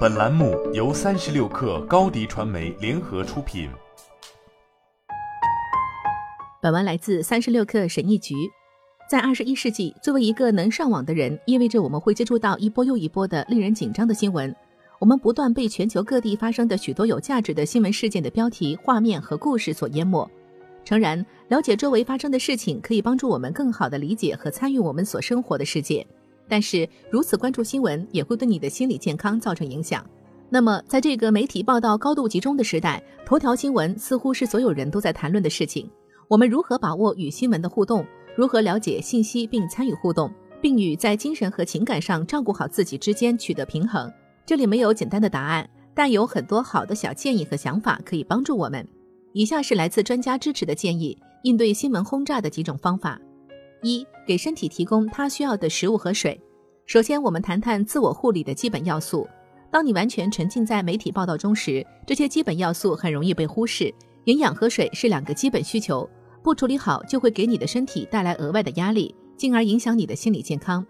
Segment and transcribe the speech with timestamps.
[0.00, 3.70] 本栏目由三十六氪高低传媒联合出品。
[6.60, 8.34] 本文来自三十六氪审议局。
[9.08, 14.54] 在二十一世纪，作为一个能上网的人，意味着我们会接触到一波又一波的令人紧张的新闻。
[14.98, 20.28] 我们不断被全球各地发生的许多有价值的新闻事件的标题、画面和故事所淹没。
[20.84, 26.06] 诚然，了解周围发生的事情可以帮助我们更好地理解和参与我们所生活的世界。
[26.50, 30.04] 但是，如此关注新闻也会对你的心理健康造成影响。
[30.48, 35.88] 那么，在这个媒体报道高度集中的时代，头条新闻似乎是所有人都在谈论的事情。
[36.26, 38.04] 我们如何把握与新闻的互动？
[38.34, 40.28] 如何了解信息并参与互动，
[40.60, 44.12] 并与在精神和情感上照顾好自己之间取得平衡？
[44.44, 48.84] 这里没有简单的答案，但有很多好的小建议和想法可以帮助我们。
[49.32, 53.20] 以下是来自专家支持的建议：应对新闻轰炸的几种方法。
[53.82, 56.38] 一、给身体提供它需要的食物和水。
[56.90, 59.24] 首先，我们谈谈自我护理的基本要素。
[59.70, 63.94] 当你完全沉浸在媒体报道中时，这些基本要素很容易被忽视。
[64.24, 66.10] 营养和水是两个基本需求，
[66.42, 70.84] 不处理好就会给你的身体带来额外的压力，进而影响你的心理健康。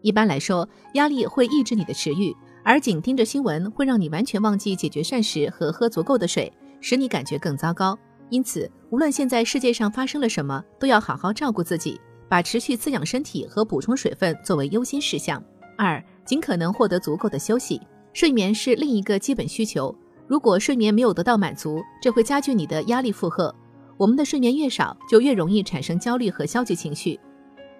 [0.00, 6.50] 一般来说，压力会抑制你的食欲，而紧盯着新闻会让你完全忘记解决膳食和喝足够的水，
[6.80, 7.94] 使你感觉更糟糕。
[8.30, 12.00] 因此，无论现在世界上发生了什么，都要好好照顾自己。
[12.32, 15.44] 把持续滋养身体和补充水分作为优先事项。
[15.76, 17.78] 二，尽可能获得足够的休息，
[18.14, 19.94] 睡眠是另一个基本需求。
[20.26, 23.54] 如果睡眠没有得到满足，这会加剧你的压力负荷。
[23.98, 27.20] 我们的睡眠越少，就越容易产生焦虑和消极情绪。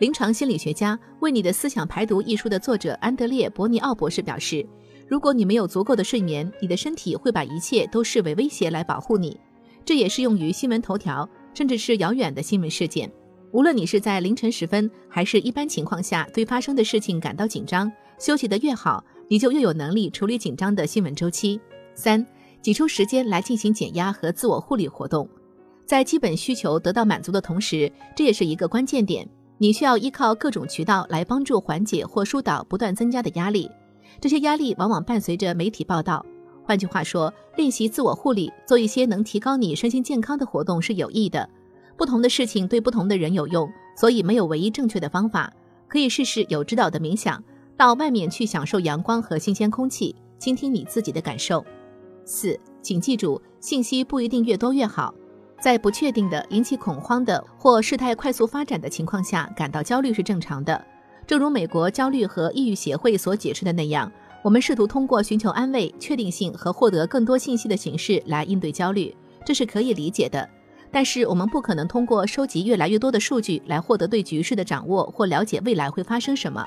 [0.00, 4.68] 临床心理学家《为你的思想排毒》一书的作者安德烈·伯尼奥博士表示，
[5.08, 9.40] 如果你没有足够的睡眠，你的身体会把一切都视为威胁来保护你。
[9.82, 13.10] 这也适用于新闻头条，甚至是遥远的新闻事件。
[13.52, 21.60] 无论你是在凌晨时分，还是一般情况下对发生的事情感到紧张，休息得越好，你就越有能力处理紧张的新闻周期。
[21.94, 22.26] 三，
[22.62, 25.28] 挤出时间来进行减压和自我护理活动，
[25.84, 29.28] 在基本需求得到满足的同时，这也是一个关键点。
[29.58, 33.70] 你需要依靠各种渠道来帮助缓解或疏导不断增加的压力，
[34.18, 36.24] 这些压力往往伴随着媒体报道。
[36.64, 41.46] 换句话说，练习自我护理，做一些能提高你身心健康的活动是有益的。
[41.96, 45.52] 不同的事情对不同的人有用，所以没有唯一正确的方法。
[45.88, 47.42] 可以试试有指导的冥想，
[47.76, 51.64] 到外面去享受阳光和新鲜空气，倾听你自己的感受。
[52.24, 55.14] 四，请记住，信息不一定越多越好。
[55.60, 60.84] 在不确定的、引起恐慌的或事态快速发展的情况下，感到焦虑是正常的。
[61.26, 64.10] 正如美国焦虑和抑郁协会所解释的那样，
[64.42, 69.14] 我们试图通过寻求安慰、确定性和获得更多信息的形式来应对焦虑，
[69.44, 70.48] 这是可以理解的。
[70.92, 76.64] 但是我们不可能通过收集越来越多的数据来获得对局势的掌握或了解未来会发生什么。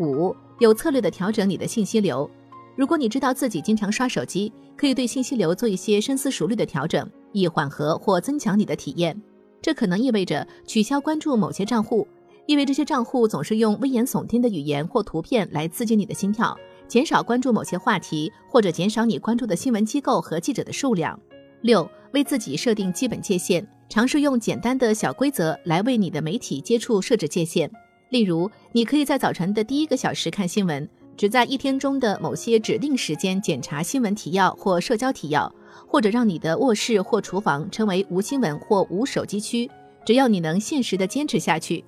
[0.00, 2.28] 五，有策略的调整你的信息流。
[2.74, 9.20] 如果你知道自己经常刷手机，可以对信息流做一些深思熟虑的调整，以缓和或增强你的体验。
[9.60, 12.06] 这可能意味着取消关注某些账户，
[12.46, 21.18] 因为这些账户总是用危言耸听的语言或图片来刺激你的心跳；减少关注某些话题，或者减少你关注的新闻机构和记者的数量。
[21.62, 21.88] 六。
[22.12, 27.70] 为自己设定基本界限，尝试用简单的小规则来为你的媒体接触设置界限。
[28.08, 30.88] 例如，你可以在早晨的第一个小时看新闻，
[31.18, 35.54] 只在一天中的某些指定时间检查新闻提要或社交提要，
[35.86, 39.70] 或者让你的卧室或厨房成为无新闻或无手机区。
[40.06, 41.84] 只要你能现实的坚持下去。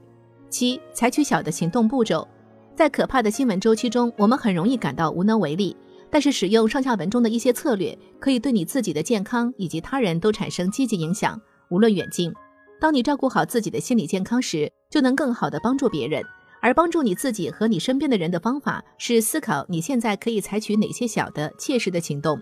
[0.50, 2.28] 七，采取小的行动步骤。
[2.76, 5.74] 在可怕的新闻周期中，我们很容易感到无能为力。
[6.10, 12.32] 但是，使用上下文中的一些策略，可以对你自己的健康以及他人都产生积极影响，无论远近。
[12.80, 16.22] 当你照顾好自己的心理健康时，就能更好地帮助别人。
[16.62, 22.38] 而帮助你自己和你身边的人的方法是思考你现在可以采取哪些小的、切实的行动，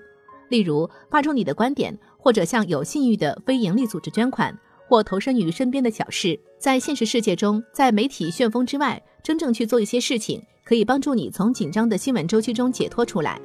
[0.48, 4.52] 例如发出你的观点，或者向有信誉的非营利组织捐款，
[4.88, 6.36] 或投身于身边的小事。
[6.58, 13.40] 在现实世界中，在媒体旋风之外，真正去做一些事情，可以帮助你从紧张的新闻周期中解脱出来。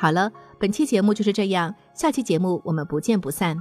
[0.00, 3.60] 好了，本期节目就是这样，下期节目我们不见不散。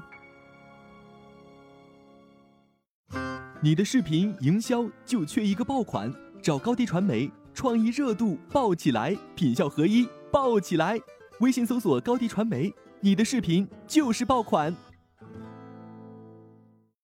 [3.60, 11.00] 你的视频营销就缺一个爆款，找高低传媒，创意热度爆起来，品效合一爆起来。
[11.40, 14.76] 微信搜索高低传媒，你的视频就是爆款。